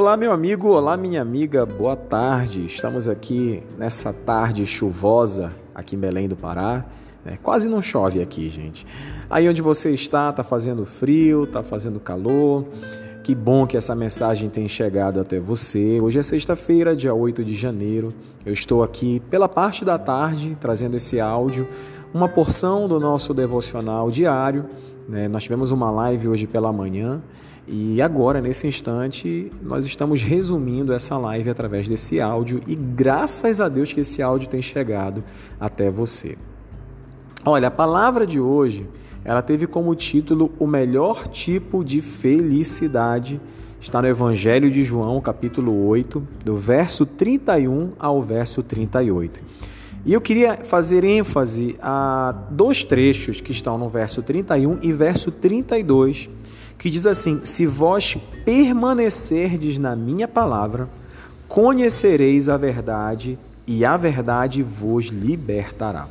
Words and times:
Olá, 0.00 0.16
meu 0.16 0.32
amigo, 0.32 0.68
olá, 0.68 0.96
minha 0.96 1.20
amiga, 1.20 1.66
boa 1.66 1.94
tarde. 1.94 2.64
Estamos 2.64 3.06
aqui 3.06 3.62
nessa 3.76 4.14
tarde 4.14 4.64
chuvosa 4.64 5.52
aqui 5.74 5.94
em 5.94 5.98
Belém 5.98 6.26
do 6.26 6.34
Pará. 6.34 6.86
É, 7.22 7.36
quase 7.36 7.68
não 7.68 7.82
chove 7.82 8.22
aqui, 8.22 8.48
gente. 8.48 8.86
Aí 9.28 9.46
onde 9.46 9.60
você 9.60 9.90
está, 9.90 10.32
tá 10.32 10.42
fazendo 10.42 10.86
frio, 10.86 11.46
tá 11.46 11.62
fazendo 11.62 12.00
calor. 12.00 12.64
Que 13.22 13.34
bom 13.34 13.66
que 13.66 13.76
essa 13.76 13.94
mensagem 13.94 14.48
tem 14.48 14.66
chegado 14.66 15.20
até 15.20 15.38
você. 15.38 16.00
Hoje 16.00 16.18
é 16.18 16.22
sexta-feira, 16.22 16.96
dia 16.96 17.12
8 17.12 17.44
de 17.44 17.54
janeiro. 17.54 18.08
Eu 18.46 18.54
estou 18.54 18.82
aqui 18.82 19.20
pela 19.28 19.50
parte 19.50 19.84
da 19.84 19.98
tarde 19.98 20.56
trazendo 20.58 20.96
esse 20.96 21.20
áudio, 21.20 21.68
uma 22.12 22.28
porção 22.28 22.88
do 22.88 22.98
nosso 22.98 23.32
devocional 23.32 24.10
diário. 24.10 24.66
Né? 25.08 25.28
Nós 25.28 25.42
tivemos 25.42 25.70
uma 25.72 25.90
live 25.90 26.28
hoje 26.28 26.46
pela 26.46 26.72
manhã 26.72 27.22
e 27.66 28.02
agora, 28.02 28.40
nesse 28.40 28.66
instante, 28.66 29.50
nós 29.62 29.86
estamos 29.86 30.22
resumindo 30.22 30.92
essa 30.92 31.16
live 31.16 31.50
através 31.50 31.86
desse 31.86 32.20
áudio 32.20 32.60
e 32.66 32.74
graças 32.74 33.60
a 33.60 33.68
Deus 33.68 33.92
que 33.92 34.00
esse 34.00 34.22
áudio 34.22 34.48
tem 34.48 34.60
chegado 34.60 35.22
até 35.58 35.88
você. 35.90 36.36
Olha, 37.44 37.68
a 37.68 37.70
palavra 37.70 38.26
de 38.26 38.40
hoje, 38.40 38.88
ela 39.24 39.40
teve 39.40 39.66
como 39.66 39.94
título 39.94 40.50
o 40.58 40.66
melhor 40.66 41.28
tipo 41.28 41.84
de 41.84 42.00
felicidade. 42.00 43.40
Está 43.80 44.02
no 44.02 44.08
Evangelho 44.08 44.70
de 44.70 44.82
João, 44.84 45.20
capítulo 45.20 45.86
8, 45.86 46.26
do 46.44 46.56
verso 46.56 47.06
31 47.06 47.90
ao 47.98 48.20
verso 48.20 48.62
38. 48.62 49.40
E 50.04 50.12
eu 50.12 50.20
queria 50.20 50.56
fazer 50.56 51.04
ênfase 51.04 51.76
a 51.80 52.34
dois 52.50 52.82
trechos 52.82 53.40
que 53.40 53.52
estão 53.52 53.76
no 53.76 53.88
verso 53.88 54.22
31 54.22 54.78
e 54.82 54.92
verso 54.92 55.30
32 55.30 56.28
que 56.80 56.88
diz 56.88 57.06
assim: 57.06 57.44
Se 57.44 57.66
vós 57.66 58.16
permanecerdes 58.44 59.78
na 59.78 59.94
minha 59.94 60.26
palavra, 60.26 60.88
conhecereis 61.46 62.48
a 62.48 62.56
verdade 62.56 63.38
e 63.66 63.84
a 63.84 63.96
verdade 63.96 64.62
vos 64.62 65.06
libertará. 65.06 66.08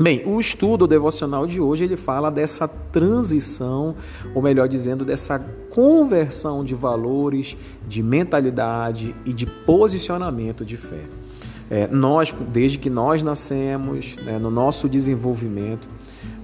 Bem, 0.00 0.22
o 0.24 0.40
estudo 0.40 0.86
devocional 0.86 1.46
de 1.46 1.60
hoje 1.60 1.84
ele 1.84 1.98
fala 1.98 2.30
dessa 2.30 2.66
transição, 2.66 3.94
ou 4.34 4.40
melhor 4.40 4.66
dizendo, 4.66 5.04
dessa 5.04 5.38
conversão 5.68 6.64
de 6.64 6.74
valores, 6.74 7.54
de 7.86 8.02
mentalidade 8.02 9.14
e 9.26 9.34
de 9.34 9.44
posicionamento 9.44 10.64
de 10.64 10.78
fé. 10.78 11.02
É, 11.72 11.88
nós, 11.90 12.34
desde 12.52 12.76
que 12.76 12.90
nós 12.90 13.22
nascemos, 13.22 14.14
né, 14.16 14.38
no 14.38 14.50
nosso 14.50 14.86
desenvolvimento, 14.86 15.88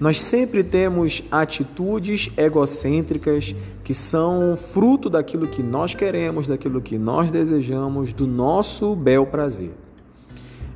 nós 0.01 0.23
sempre 0.23 0.65
temos 0.65 1.23
atitudes 1.31 2.31
egocêntricas 2.35 3.55
que 3.85 3.93
são 3.93 4.57
fruto 4.57 5.11
daquilo 5.11 5.47
que 5.47 5.63
nós 5.63 5.95
queremos, 5.95 6.47
daquilo 6.47 6.81
que 6.81 6.97
nós 6.97 7.31
desejamos, 7.31 8.15
do 8.15 8.27
nosso 8.27 8.97
bel 8.97 9.27
prazer. 9.27 9.73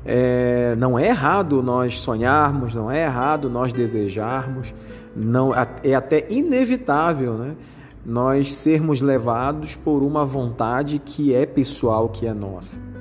É, 0.05 0.77
não 0.77 0.99
é 0.99 1.09
errado 1.09 1.63
nós 1.63 1.99
sonharmos, 1.99 2.75
não 2.75 2.91
é 2.91 3.05
errado 3.05 3.49
nós 3.49 3.73
desejarmos, 3.73 4.75
não 5.17 5.55
é 5.83 5.95
até 5.95 6.27
inevitável, 6.29 7.39
né? 7.39 7.55
Nós 8.05 8.55
sermos 8.55 9.01
levados 9.01 9.77
por 9.77 10.03
uma 10.03 10.27
vontade 10.27 10.99
que 11.03 11.33
é 11.33 11.47
pessoal, 11.47 12.11
que 12.11 12.27
é 12.27 12.35
nossa. 12.35 12.92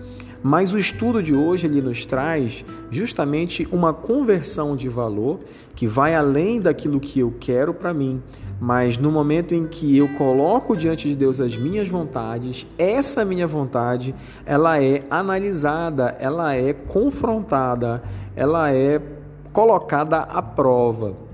Mas 0.43 0.73
o 0.73 0.79
estudo 0.79 1.21
de 1.21 1.35
hoje 1.35 1.67
ele 1.67 1.81
nos 1.81 2.05
traz 2.05 2.65
justamente 2.89 3.67
uma 3.71 3.93
conversão 3.93 4.75
de 4.75 4.89
valor 4.89 5.39
que 5.75 5.85
vai 5.85 6.15
além 6.15 6.59
daquilo 6.59 6.99
que 6.99 7.19
eu 7.19 7.33
quero 7.39 7.73
para 7.73 7.93
mim, 7.93 8.21
mas 8.59 8.97
no 8.97 9.11
momento 9.11 9.53
em 9.53 9.67
que 9.67 9.95
eu 9.95 10.07
coloco 10.17 10.75
diante 10.75 11.07
de 11.07 11.15
Deus 11.15 11.39
as 11.39 11.55
minhas 11.55 11.87
vontades, 11.87 12.65
essa 12.77 13.23
minha 13.23 13.45
vontade, 13.45 14.15
ela 14.43 14.81
é 14.81 15.03
analisada, 15.11 16.15
ela 16.19 16.55
é 16.55 16.73
confrontada, 16.73 18.01
ela 18.35 18.71
é 18.71 18.99
colocada 19.53 20.17
à 20.21 20.41
prova. 20.41 21.30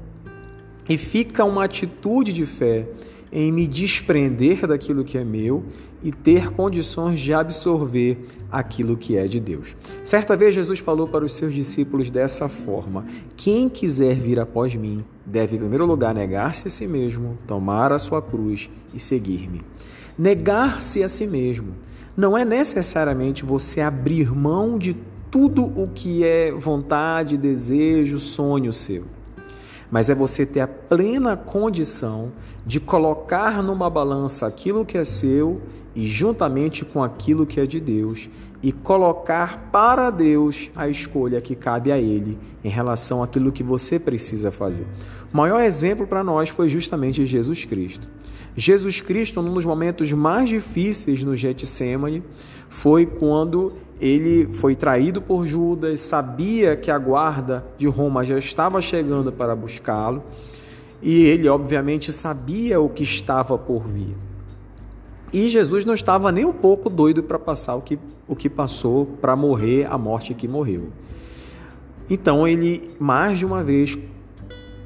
E 0.89 0.97
fica 0.97 1.43
uma 1.43 1.65
atitude 1.65 2.31
de 2.31 2.45
fé 2.45 2.87
em 3.31 3.51
me 3.51 3.67
desprender 3.67 4.65
daquilo 4.65 5.03
que 5.03 5.17
é 5.17 5.23
meu 5.23 5.63
e 6.01 6.11
ter 6.11 6.51
condições 6.51 7.19
de 7.19 7.33
absorver 7.33 8.19
aquilo 8.51 8.95
que 8.95 9.17
é 9.17 9.25
de 9.25 9.39
Deus. 9.39 9.75
Certa 10.03 10.35
vez 10.35 10.55
Jesus 10.55 10.79
falou 10.79 11.07
para 11.07 11.25
os 11.25 11.33
seus 11.33 11.53
discípulos 11.53 12.09
dessa 12.09 12.47
forma: 12.47 13.05
Quem 13.35 13.67
quiser 13.67 14.15
vir 14.15 14.39
após 14.39 14.75
mim, 14.75 15.03
deve 15.25 15.55
em 15.55 15.59
primeiro 15.59 15.85
lugar 15.85 16.13
negar-se 16.13 16.67
a 16.67 16.71
si 16.71 16.87
mesmo, 16.87 17.37
tomar 17.45 17.91
a 17.91 17.99
sua 17.99 18.21
cruz 18.21 18.69
e 18.93 18.99
seguir-me. 18.99 19.61
Negar-se 20.17 21.03
a 21.03 21.09
si 21.09 21.27
mesmo 21.27 21.75
não 22.15 22.37
é 22.37 22.43
necessariamente 22.43 23.45
você 23.45 23.81
abrir 23.81 24.33
mão 24.33 24.77
de 24.77 24.95
tudo 25.29 25.63
o 25.63 25.89
que 25.93 26.23
é 26.23 26.51
vontade, 26.51 27.37
desejo, 27.37 28.17
sonho 28.17 28.71
seu 28.71 29.16
mas 29.91 30.09
é 30.09 30.15
você 30.15 30.45
ter 30.45 30.59
a 30.59 30.67
plena 30.67 31.35
condição 31.35 32.31
de 32.65 32.79
colocar 32.79 33.63
numa 33.63 33.89
balança 33.89 34.45
aquilo 34.45 34.85
que 34.85 34.97
é 34.97 35.03
seu 35.03 35.61
e 35.95 36.07
juntamente 36.07 36.83
com 36.85 37.03
aquilo 37.03 37.45
que 37.45 37.59
é 37.59 37.65
de 37.65 37.79
Deus 37.79 38.29
e 38.61 38.71
colocar 38.71 39.69
para 39.71 40.09
Deus 40.09 40.69
a 40.75 40.89
escolha 40.89 41.39
que 41.39 41.55
cabe 41.55 41.91
a 41.91 41.97
Ele 41.97 42.37
em 42.63 42.69
relação 42.69 43.23
àquilo 43.23 43.51
que 43.51 43.63
você 43.63 43.99
precisa 43.99 44.51
fazer. 44.51 44.87
O 45.31 45.37
maior 45.37 45.61
exemplo 45.61 46.07
para 46.07 46.23
nós 46.23 46.49
foi 46.49 46.67
justamente 46.67 47.25
Jesus 47.25 47.65
Cristo. 47.65 48.09
Jesus 48.59 49.00
Cristo, 49.00 49.40
num 49.40 49.53
dos 49.53 49.66
momentos 49.66 50.12
mais 50.12 50.50
difíceis 50.50 51.23
no 51.23 51.35
Getsemane, 51.35 52.23
foi 52.68 53.06
quando 53.06 53.73
ele 54.01 54.51
foi 54.53 54.75
traído 54.75 55.22
por 55.22 55.45
Judas, 55.45 56.00
sabia 56.00 56.75
que 56.75 56.90
a 56.90 56.97
guarda 56.97 57.63
de 57.78 57.85
Roma 57.85 58.25
já 58.25 58.38
estava 58.40 58.81
chegando 58.81 59.31
para 59.31 59.56
buscá-lo, 59.56 60.23
e 61.03 61.22
ele, 61.22 61.47
obviamente, 61.47 62.12
sabia 62.12 62.81
o 62.81 62.90
que 62.90 63.03
estava 63.03 63.59
por 63.59 63.88
vir. 63.88 64.16
E 65.31 65.50
Jesus 65.50 65.85
não 65.85 65.94
estava 65.94 66.31
nem 66.31 66.44
um 66.44 66.53
pouco 66.53 66.89
doido 66.89 67.22
para 67.22 67.38
passar 67.38 67.75
o 67.75 67.81
que, 67.81 68.00
o 68.28 68.35
que 68.35 68.50
passou, 68.50 69.06
para 69.06 69.35
morrer 69.35 69.85
a 69.85 70.00
morte 70.00 70.34
que 70.34 70.47
morreu. 70.47 70.88
Então 72.09 72.47
ele, 72.47 72.89
mais 72.97 73.38
de 73.38 73.45
uma 73.45 73.63
vez, 73.63 73.95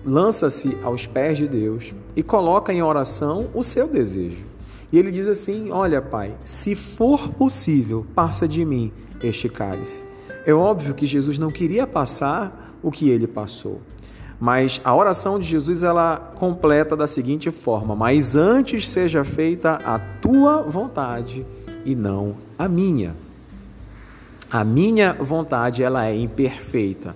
lança-se 0.06 0.78
aos 0.84 1.06
pés 1.06 1.38
de 1.38 1.48
Deus 1.48 1.94
e 2.16 2.24
coloca 2.24 2.74
em 2.74 2.82
oração 2.82 3.50
o 3.54 3.64
seu 3.64 3.88
desejo. 3.88 4.46
E 4.92 5.00
ele 5.00 5.12
diz 5.12 5.28
assim: 5.28 5.72
Olha, 5.72 6.02
Pai, 6.02 6.36
se 6.44 6.76
for 6.76 7.30
possível, 7.30 8.06
passa 8.14 8.48
de 8.48 8.66
mim 8.66 8.92
este 9.22 9.48
cálice. 9.48 10.04
É 10.46 10.54
óbvio 10.54 10.94
que 10.94 11.06
Jesus 11.06 11.38
não 11.38 11.52
queria 11.52 11.86
passar 11.86 12.76
o 12.82 12.92
que 12.92 13.10
ele 13.10 13.28
passou. 13.28 13.80
Mas 14.40 14.82
a 14.84 14.96
oração 14.96 15.38
de 15.38 15.46
Jesus 15.46 15.84
ela 15.84 16.18
completa 16.36 16.98
da 16.98 17.06
seguinte 17.06 17.52
forma: 17.52 17.96
Mas 17.96 18.36
antes 18.36 18.90
seja 18.90 19.24
feita 19.24 19.74
a 19.86 20.00
tua 20.00 20.64
vontade 20.64 21.46
e 21.86 21.96
não 21.96 22.36
a 22.58 22.68
minha. 22.68 23.16
A 24.52 24.64
minha 24.66 25.14
vontade 25.14 25.84
ela 25.84 26.06
é 26.06 26.16
imperfeita, 26.16 27.16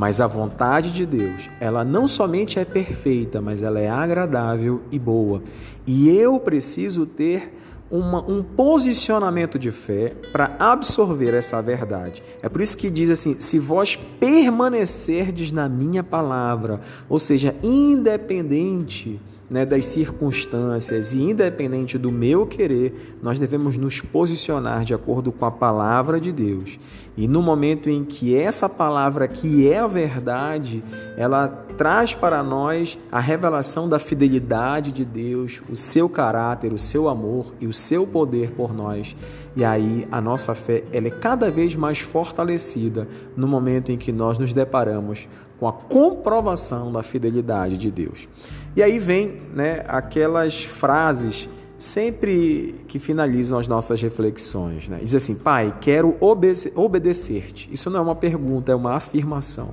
mas 0.00 0.18
a 0.18 0.26
vontade 0.26 0.90
de 0.90 1.04
Deus, 1.04 1.50
ela 1.60 1.84
não 1.84 2.08
somente 2.08 2.58
é 2.58 2.64
perfeita, 2.64 3.38
mas 3.38 3.62
ela 3.62 3.78
é 3.78 3.90
agradável 3.90 4.80
e 4.90 4.98
boa. 4.98 5.42
E 5.86 6.08
eu 6.08 6.40
preciso 6.40 7.04
ter 7.04 7.54
uma, 7.90 8.22
um 8.26 8.42
posicionamento 8.42 9.58
de 9.58 9.70
fé 9.70 10.14
para 10.32 10.56
absorver 10.58 11.34
essa 11.34 11.60
verdade. 11.60 12.22
É 12.40 12.48
por 12.48 12.62
isso 12.62 12.78
que 12.78 12.88
diz 12.88 13.10
assim: 13.10 13.38
se 13.38 13.58
vós 13.58 13.94
permanecerdes 13.94 15.52
na 15.52 15.68
minha 15.68 16.02
palavra, 16.02 16.80
ou 17.06 17.18
seja, 17.18 17.54
independente 17.62 19.20
né, 19.50 19.66
das 19.66 19.86
circunstâncias 19.86 21.12
e 21.12 21.20
independente 21.20 21.98
do 21.98 22.12
meu 22.12 22.46
querer, 22.46 23.16
nós 23.20 23.38
devemos 23.38 23.76
nos 23.76 24.00
posicionar 24.00 24.84
de 24.84 24.94
acordo 24.94 25.32
com 25.32 25.44
a 25.44 25.50
palavra 25.50 26.20
de 26.20 26.30
Deus. 26.30 26.78
E 27.16 27.26
no 27.26 27.42
momento 27.42 27.90
em 27.90 28.04
que 28.04 28.36
essa 28.36 28.68
palavra, 28.68 29.26
que 29.26 29.68
é 29.68 29.78
a 29.78 29.86
verdade, 29.88 30.82
ela 31.16 31.48
traz 31.76 32.14
para 32.14 32.42
nós 32.42 32.98
a 33.10 33.18
revelação 33.18 33.88
da 33.88 33.98
fidelidade 33.98 34.92
de 34.92 35.04
Deus, 35.04 35.60
o 35.68 35.76
seu 35.76 36.08
caráter, 36.08 36.72
o 36.72 36.78
seu 36.78 37.08
amor 37.08 37.54
e 37.60 37.66
o 37.66 37.72
seu 37.72 38.06
poder 38.06 38.52
por 38.52 38.72
nós. 38.72 39.16
E 39.56 39.64
aí 39.64 40.06
a 40.12 40.20
nossa 40.20 40.54
fé 40.54 40.84
ela 40.92 41.08
é 41.08 41.10
cada 41.10 41.50
vez 41.50 41.74
mais 41.74 41.98
fortalecida 41.98 43.08
no 43.36 43.48
momento 43.48 43.90
em 43.90 43.98
que 43.98 44.12
nós 44.12 44.38
nos 44.38 44.54
deparamos 44.54 45.28
com 45.60 45.68
a 45.68 45.72
comprovação 45.74 46.90
da 46.90 47.02
fidelidade 47.02 47.76
de 47.76 47.90
Deus. 47.90 48.26
E 48.74 48.82
aí 48.82 48.98
vem 48.98 49.42
né, 49.54 49.84
aquelas 49.86 50.64
frases 50.64 51.50
sempre 51.76 52.76
que 52.88 52.98
finalizam 52.98 53.58
as 53.58 53.68
nossas 53.68 54.00
reflexões. 54.00 54.88
Né? 54.88 55.00
Diz 55.02 55.14
assim, 55.14 55.34
Pai, 55.34 55.76
quero 55.78 56.16
obedecer-te. 56.20 57.68
Isso 57.70 57.90
não 57.90 58.00
é 58.00 58.02
uma 58.02 58.14
pergunta, 58.14 58.72
é 58.72 58.74
uma 58.74 58.94
afirmação. 58.94 59.72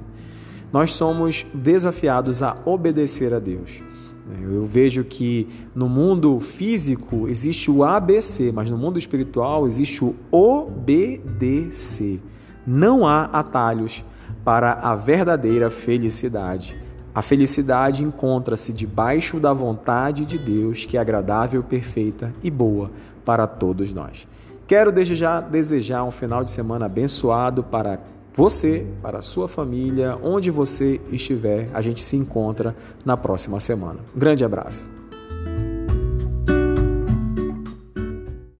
Nós 0.74 0.92
somos 0.92 1.46
desafiados 1.54 2.44
a 2.44 2.58
obedecer 2.66 3.34
a 3.34 3.40
Deus. 3.40 3.82
Eu 4.42 4.66
vejo 4.66 5.06
que 5.06 5.48
no 5.74 5.88
mundo 5.88 6.38
físico 6.42 7.30
existe 7.30 7.72
o 7.72 7.82
ABC, 7.86 8.52
mas 8.52 8.70
no 8.70 8.78
mundo 8.78 9.00
espiritual 9.00 9.66
existe 9.66 10.04
o 10.04 10.14
obedecer. 10.30 12.20
Não 12.66 13.08
há 13.08 13.24
atalhos 13.26 14.04
para 14.48 14.76
a 14.76 14.96
verdadeira 14.96 15.70
felicidade. 15.70 16.80
A 17.14 17.22
felicidade 17.22 18.02
encontra-se 18.02 18.72
debaixo 18.72 19.42
da 19.42 19.52
vontade 19.52 20.24
de 20.26 20.38
Deus, 20.38 20.86
que 20.86 20.96
é 20.96 21.02
agradável, 21.02 21.62
perfeita 21.62 22.34
e 22.42 22.50
boa 22.50 22.90
para 23.26 23.46
todos 23.46 23.92
nós. 23.92 24.26
Quero 24.66 24.90
desde 24.90 25.16
já 25.16 25.42
desejar 25.42 26.06
um 26.06 26.12
final 26.12 26.46
de 26.46 26.52
semana 26.52 26.86
abençoado 26.86 27.62
para 27.62 28.00
você, 28.34 28.88
para 29.02 29.18
a 29.18 29.22
sua 29.22 29.50
família, 29.50 30.18
onde 30.24 30.50
você 30.50 31.02
estiver. 31.12 31.68
A 31.74 31.82
gente 31.82 32.02
se 32.02 32.16
encontra 32.16 32.74
na 33.04 33.18
próxima 33.18 33.60
semana. 33.60 34.00
Um 34.16 34.20
grande 34.20 34.46
abraço. 34.46 34.97